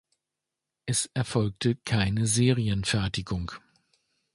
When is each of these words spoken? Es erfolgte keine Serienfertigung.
Es 0.87 1.11
erfolgte 1.13 1.75
keine 1.75 2.25
Serienfertigung. 2.25 3.51